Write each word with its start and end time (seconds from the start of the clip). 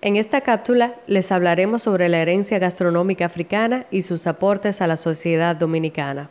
En 0.00 0.14
esta 0.14 0.42
cápsula 0.42 0.94
les 1.08 1.32
hablaremos 1.32 1.82
sobre 1.82 2.08
la 2.08 2.18
herencia 2.18 2.60
gastronómica 2.60 3.24
africana 3.24 3.86
y 3.90 4.02
sus 4.02 4.28
aportes 4.28 4.80
a 4.80 4.86
la 4.86 4.96
sociedad 4.96 5.56
dominicana. 5.56 6.30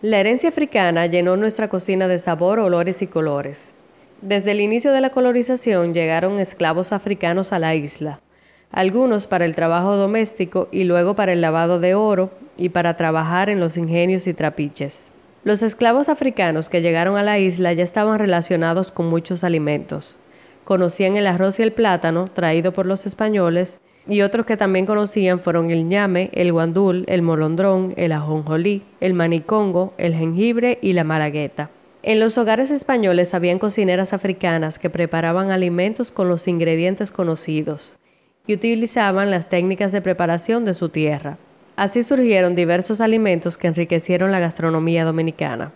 La 0.00 0.18
herencia 0.18 0.50
africana 0.50 1.06
llenó 1.06 1.36
nuestra 1.36 1.68
cocina 1.68 2.06
de 2.06 2.20
sabor, 2.20 2.60
olores 2.60 3.02
y 3.02 3.08
colores. 3.08 3.74
Desde 4.22 4.52
el 4.52 4.60
inicio 4.60 4.92
de 4.92 5.00
la 5.00 5.10
colonización 5.10 5.92
llegaron 5.92 6.38
esclavos 6.38 6.92
africanos 6.92 7.52
a 7.52 7.58
la 7.58 7.74
isla, 7.74 8.20
algunos 8.70 9.26
para 9.26 9.44
el 9.44 9.56
trabajo 9.56 9.96
doméstico 9.96 10.68
y 10.70 10.84
luego 10.84 11.16
para 11.16 11.32
el 11.32 11.40
lavado 11.40 11.80
de 11.80 11.96
oro 11.96 12.30
y 12.56 12.68
para 12.68 12.96
trabajar 12.96 13.50
en 13.50 13.58
los 13.58 13.76
ingenios 13.76 14.28
y 14.28 14.34
trapiches. 14.34 15.08
Los 15.42 15.64
esclavos 15.64 16.08
africanos 16.08 16.68
que 16.68 16.80
llegaron 16.80 17.16
a 17.16 17.24
la 17.24 17.40
isla 17.40 17.72
ya 17.72 17.82
estaban 17.82 18.20
relacionados 18.20 18.92
con 18.92 19.06
muchos 19.06 19.42
alimentos, 19.42 20.16
conocían 20.64 21.16
el 21.16 21.26
arroz 21.26 21.58
y 21.58 21.62
el 21.62 21.72
plátano 21.72 22.28
traído 22.28 22.72
por 22.72 22.86
los 22.86 23.06
españoles 23.06 23.80
y 24.08 24.22
otros 24.22 24.46
que 24.46 24.56
también 24.56 24.86
conocían 24.86 25.40
fueron 25.40 25.70
el 25.70 25.88
ñame, 25.88 26.30
el 26.32 26.52
guandul, 26.52 27.04
el 27.06 27.22
molondrón, 27.22 27.94
el 27.96 28.12
ajonjolí, 28.12 28.82
el 29.00 29.14
manicongo, 29.14 29.94
el 29.98 30.14
jengibre 30.14 30.78
y 30.82 30.94
la 30.94 31.04
malagueta. 31.04 31.70
En 32.02 32.18
los 32.18 32.38
hogares 32.38 32.70
españoles 32.70 33.34
habían 33.34 33.58
cocineras 33.58 34.12
africanas 34.12 34.78
que 34.78 34.90
preparaban 34.90 35.50
alimentos 35.50 36.10
con 36.10 36.28
los 36.28 36.48
ingredientes 36.48 37.10
conocidos 37.10 37.92
y 38.46 38.54
utilizaban 38.54 39.30
las 39.30 39.48
técnicas 39.48 39.92
de 39.92 40.00
preparación 40.00 40.64
de 40.64 40.74
su 40.74 40.88
tierra. 40.88 41.36
Así 41.76 42.02
surgieron 42.02 42.54
diversos 42.54 43.00
alimentos 43.00 43.58
que 43.58 43.66
enriquecieron 43.66 44.32
la 44.32 44.40
gastronomía 44.40 45.04
dominicana 45.04 45.72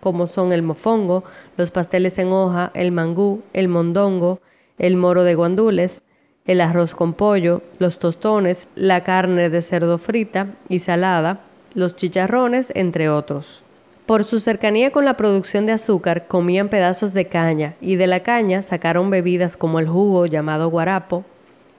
como 0.00 0.26
son 0.26 0.52
el 0.52 0.62
mofongo, 0.62 1.24
los 1.56 1.70
pasteles 1.70 2.18
en 2.18 2.32
hoja, 2.32 2.70
el 2.74 2.92
mangú, 2.92 3.42
el 3.52 3.68
mondongo, 3.68 4.40
el 4.78 4.96
moro 4.96 5.24
de 5.24 5.34
guandules, 5.34 6.02
el 6.44 6.60
arroz 6.60 6.94
con 6.94 7.12
pollo, 7.12 7.62
los 7.78 7.98
tostones, 7.98 8.68
la 8.74 9.04
carne 9.04 9.50
de 9.50 9.62
cerdo 9.62 9.98
frita 9.98 10.54
y 10.68 10.80
salada, 10.80 11.40
los 11.74 11.96
chicharrones, 11.96 12.72
entre 12.74 13.08
otros. 13.08 13.62
Por 14.06 14.24
su 14.24 14.40
cercanía 14.40 14.90
con 14.90 15.04
la 15.04 15.18
producción 15.18 15.66
de 15.66 15.72
azúcar, 15.72 16.26
comían 16.26 16.70
pedazos 16.70 17.12
de 17.12 17.26
caña 17.26 17.76
y 17.82 17.96
de 17.96 18.06
la 18.06 18.20
caña 18.20 18.62
sacaron 18.62 19.10
bebidas 19.10 19.58
como 19.58 19.78
el 19.78 19.86
jugo 19.86 20.24
llamado 20.24 20.70
guarapo 20.70 21.26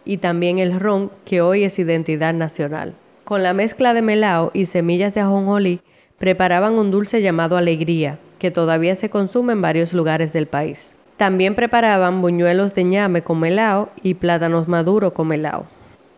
y 0.06 0.18
también 0.18 0.60
el 0.60 0.80
ron, 0.80 1.12
que 1.26 1.42
hoy 1.42 1.64
es 1.64 1.80
identidad 1.80 2.36
nacional. 2.36 2.94
Con 3.24 3.42
la 3.42 3.54
mezcla 3.54 3.96
de 3.96 4.04
melao 4.04 4.52
y 4.54 4.66
semillas 4.66 5.16
de 5.16 5.22
ajonjolí, 5.22 5.82
preparaban 6.20 6.74
un 6.74 6.92
dulce 6.92 7.22
llamado 7.22 7.58
alegría, 7.58 8.20
que 8.38 8.52
todavía 8.52 8.96
se 8.96 9.10
consume 9.10 9.54
en 9.54 9.62
varios 9.62 9.94
lugares 9.94 10.34
del 10.34 10.48
país. 10.48 10.94
También 11.18 11.56
preparaban 11.56 12.22
buñuelos 12.22 12.76
de 12.76 12.84
ñame 12.84 13.24
con 13.24 13.40
melao 13.40 13.90
y 14.04 14.14
plátanos 14.14 14.68
maduros 14.68 15.14
con 15.14 15.28
melao. 15.28 15.66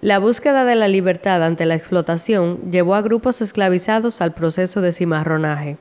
La 0.02 0.20
búsqueda 0.20 0.66
de 0.66 0.76
la 0.76 0.88
libertad 0.88 1.44
ante 1.44 1.66
la 1.66 1.76
explotación 1.76 2.72
llevó 2.72 2.96
a 2.96 3.02
grupos 3.02 3.42
esclavizados 3.42 4.22
al 4.22 4.34
proceso 4.34 4.82
de 4.82 4.92
cimarronaje. 4.92 5.78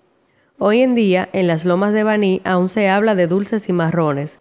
Hoy 0.59 0.81
en 0.81 0.94
día, 0.94 1.31
en 1.33 1.47
las 1.47 1.65
lomas 1.65 1.94
de 1.94 2.05
Baní 2.05 2.43
aún 2.44 2.69
se 2.69 2.91
habla 2.91 3.15
de 3.15 3.27
dulces 3.27 3.65
cimarrones, 3.65 4.39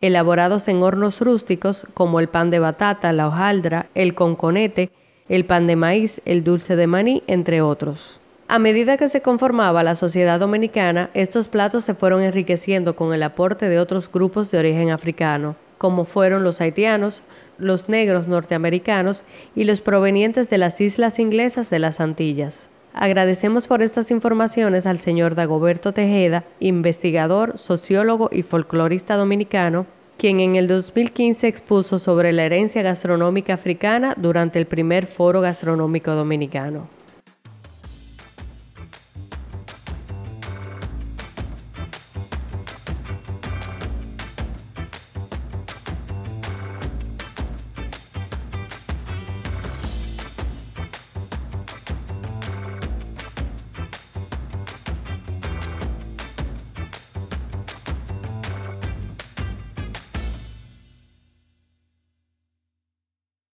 elaborados 0.00 0.68
en 0.68 0.82
hornos 0.82 1.20
rústicos 1.20 1.86
como 1.94 2.20
el 2.20 2.28
pan 2.28 2.50
de 2.50 2.60
batata, 2.60 3.12
la 3.12 3.26
hojaldra, 3.26 3.86
el 3.96 4.14
conconete, 4.14 4.90
el 5.28 5.44
pan 5.44 5.66
de 5.66 5.74
maíz, 5.74 6.22
el 6.24 6.44
dulce 6.44 6.76
de 6.76 6.86
maní, 6.86 7.24
entre 7.26 7.62
otros. 7.62 8.20
A 8.48 8.60
medida 8.60 8.96
que 8.96 9.08
se 9.08 9.22
conformaba 9.22 9.82
la 9.82 9.96
sociedad 9.96 10.38
dominicana, 10.38 11.10
estos 11.14 11.48
platos 11.48 11.82
se 11.82 11.94
fueron 11.94 12.22
enriqueciendo 12.22 12.94
con 12.94 13.12
el 13.12 13.24
aporte 13.24 13.68
de 13.68 13.80
otros 13.80 14.10
grupos 14.10 14.52
de 14.52 14.58
origen 14.58 14.90
africano, 14.90 15.56
como 15.78 16.04
fueron 16.04 16.44
los 16.44 16.60
haitianos, 16.60 17.22
los 17.58 17.88
negros 17.88 18.28
norteamericanos 18.28 19.24
y 19.56 19.64
los 19.64 19.80
provenientes 19.80 20.48
de 20.48 20.58
las 20.58 20.80
islas 20.80 21.18
inglesas 21.18 21.70
de 21.70 21.80
las 21.80 21.98
Antillas. 21.98 22.70
Agradecemos 22.94 23.66
por 23.66 23.82
estas 23.82 24.12
informaciones 24.12 24.86
al 24.86 25.00
señor 25.00 25.34
Dagoberto 25.34 25.92
Tejeda, 25.92 26.44
investigador, 26.60 27.58
sociólogo 27.58 28.30
y 28.30 28.42
folclorista 28.42 29.16
dominicano, 29.16 29.86
quien 30.18 30.38
en 30.38 30.54
el 30.54 30.68
2015 30.68 31.48
expuso 31.48 31.98
sobre 31.98 32.32
la 32.32 32.44
herencia 32.44 32.82
gastronómica 32.82 33.54
africana 33.54 34.14
durante 34.16 34.60
el 34.60 34.66
primer 34.66 35.06
Foro 35.06 35.40
Gastronómico 35.40 36.12
Dominicano. 36.12 36.88